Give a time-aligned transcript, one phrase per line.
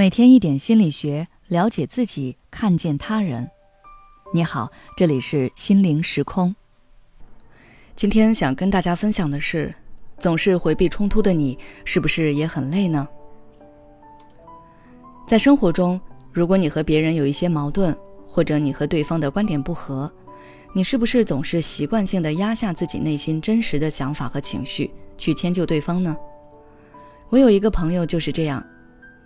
[0.00, 3.46] 每天一点心理学，了解自己，看见他人。
[4.32, 6.56] 你好，这里是心灵时空。
[7.94, 9.74] 今天想跟大家分享的是，
[10.16, 13.06] 总是回避冲突的你，是不是也很累呢？
[15.28, 16.00] 在生活中，
[16.32, 17.94] 如果你和别人有一些矛盾，
[18.26, 20.10] 或者你和对方的观点不合，
[20.72, 26.16] 你是不是总是习惯性的压下自己内心真实的想法和情绪，去迁就对方呢？
[27.28, 28.66] 我有一个朋友就是这样。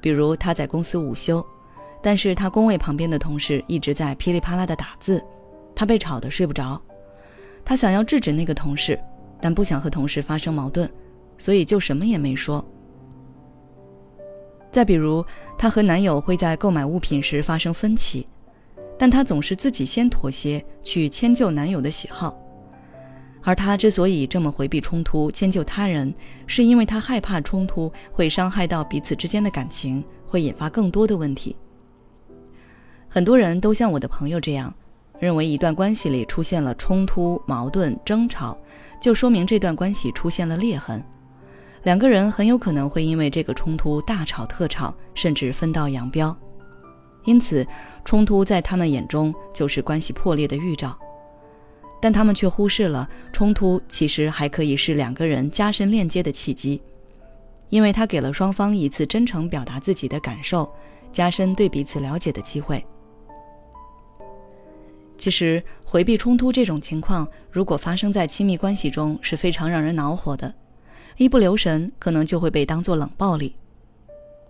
[0.00, 1.44] 比如他在公司午休，
[2.02, 5.22] 但是他工位旁边的同事一直在噼里啪啦的打字，
[5.74, 6.80] 他被吵得睡不着。
[7.64, 8.98] 他想要制止那个同事，
[9.40, 10.88] 但不想和同事发生矛盾，
[11.36, 12.64] 所以就什么也没说。
[14.70, 15.24] 再比如，
[15.56, 18.28] 她和男友会在购买物品时发生分歧，
[18.98, 22.38] 但她总是自己先妥协，去迁就男友的喜好。
[23.46, 26.12] 而他之所以这么回避冲突、迁就他人，
[26.48, 31.54] 是因为他害怕冲突会伤害到彼此之间的感情，会引发更多的问题。
[33.08, 34.74] 很多人都像我的朋友这样，
[35.20, 38.58] 认为一段关系里出现了冲突、矛盾、争吵，
[39.00, 41.00] 就说明这段关系出现了裂痕，
[41.84, 46.36] 两个人很有可能会因为这个冲突大吵特吵，甚至分道扬镳。
[47.22, 47.64] 因此，
[48.04, 50.98] 冲突在他们眼中就是关系破裂的预兆。
[52.00, 56.80] 但他们却忽视了冲突其实还可以是两个人加深链接的契机，
[57.68, 60.70] 因为他给了双方一次真诚表达自己的感受，
[61.12, 62.84] 加深对彼此了解的机会。
[65.18, 70.54] 其实回避冲突这种情况，如果发生在亲密关系中，是非常让人恼火的，
[71.16, 73.54] 一不留神可能就会被当作冷暴力。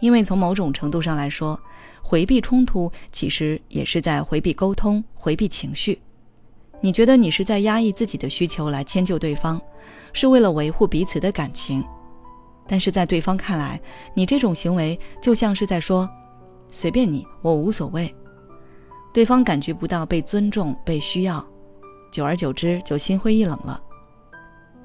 [0.00, 1.60] 因为从某种程度上来说，
[2.02, 6.00] 回避冲突其实也是在回避沟通、回避情绪。
[6.84, 9.58] 你觉得你是在压抑自己的需求来迁就对方，
[10.12, 11.82] 是为了维护彼此的感情，
[12.66, 13.80] 但是在对方看来，
[14.12, 16.06] 你这种行为就像是在说
[16.68, 18.14] “随便你，我无所谓”。
[19.14, 21.42] 对方感觉不到被尊重、被需要，
[22.12, 23.80] 久而久之就心灰意冷了。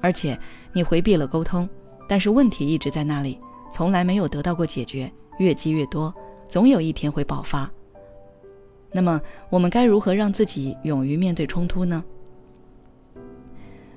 [0.00, 0.40] 而且
[0.72, 1.68] 你回避了沟通，
[2.08, 3.38] 但是问题一直在那里，
[3.70, 6.14] 从来没有得到过解决，越积越多，
[6.48, 7.70] 总有一天会爆发。
[8.92, 12.02] 那么，我们该如何让自己勇于面对冲突呢？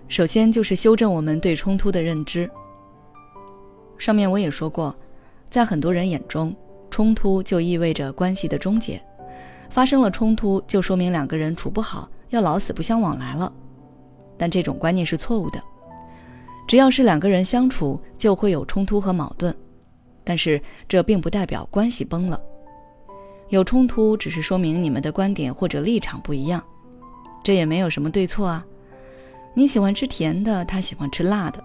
[0.08, 2.50] 首先就是修正我们对冲突的认知。
[3.98, 4.96] 上面我也说过，
[5.50, 6.56] 在很多人眼中，
[6.92, 9.02] 冲突就意味着关系的终结，
[9.70, 13.52] 发生了冲突就说明两个人处不好，要老死不相往来了。
[14.38, 15.60] 但这种观念是错误的。
[16.68, 19.56] 只要是两个人相处，就会有冲突和矛盾，
[20.24, 22.40] 但是这并不代表关系崩了。
[23.50, 26.64] 有冲突只是说明你们的观点或者立场不一样，
[27.44, 28.66] 这也没有什么对错啊。
[29.54, 31.64] 你喜欢吃甜的，他喜欢吃辣的，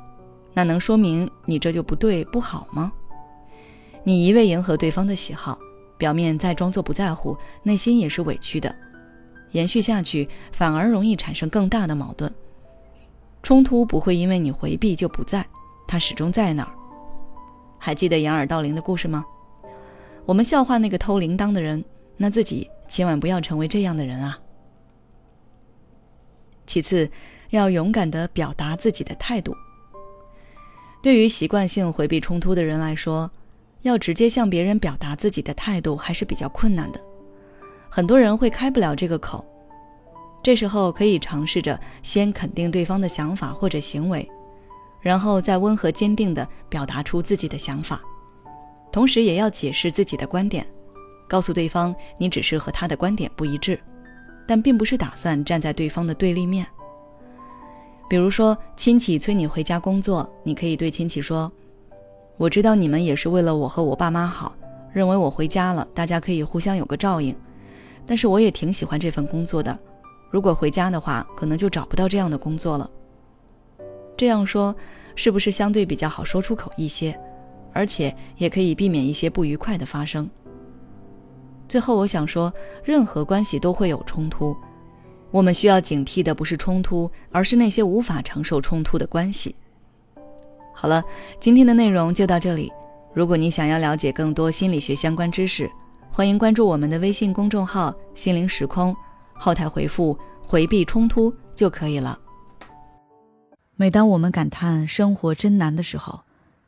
[0.53, 2.93] 那能说明你这就不对不好吗？
[4.05, 5.59] 你一味迎合对方的喜好，
[5.97, 8.75] 表面再装作不在乎，内心也是委屈的，
[9.53, 12.31] 延续下去反而容易产生更大的矛盾。
[13.43, 15.47] 冲突不会因为你回避就不在，
[15.87, 16.73] 它始终在那儿。
[17.79, 19.25] 还记得掩耳盗铃的故事吗？
[20.29, 21.83] 我们笑话那个偷铃铛的人，
[22.19, 24.39] 那自己千万不要成为这样的人啊。
[26.67, 27.11] 其次，
[27.49, 29.57] 要勇敢地表达自己的态度。
[31.03, 33.31] 对于习惯性回避冲突的人来说，
[33.81, 37.01] 要直接向别人表达自己的态度还是比较困难的，
[37.89, 39.43] 很多人会开不了这个口。
[40.43, 44.31] 这时候可以尝试着先肯定对方的想法或者行为，
[45.01, 47.99] 然后再温和坚定地表达出自己的想法。
[48.91, 50.67] 同时也要解释自己的观点，
[51.29, 53.79] 告诉对方你只是和他的观点不一致，
[54.47, 56.67] 但并不是打算站在对方的对立面。
[58.09, 61.53] 比如说，亲戚催你回家工作，你可以对亲戚说
[62.39, 64.57] ：“我知道你们也是为了我和我爸妈好，
[64.95, 67.37] 认为我回家了，大家可以互相有个照应。
[68.07, 69.79] 但是我也挺喜欢这份工作的，
[70.31, 72.91] 如果回家的话，可能就找不到这样的工作了。”
[74.17, 74.75] 这样说，
[75.15, 77.15] 是不是相对比较好说出口一些？
[77.79, 80.29] 而且也可以避免一些不愉快的发生。
[81.69, 82.53] 最后，我想说，
[82.83, 84.57] 任何关系都会有冲突，
[85.31, 89.55] 我们需要警惕的不是冲突，而是那些无法承受冲突的关系。
[90.75, 91.01] 好了，
[91.39, 92.73] 今天的内容就到这里。
[93.15, 95.71] 如果你想要了解更多心理学相关知识，
[96.11, 98.93] 欢迎关注我们的微信公众号“心灵时空”，
[99.39, 102.19] 后台回复“回避冲突”就可以了。
[103.77, 106.19] 每当我们感叹生活真难的时候，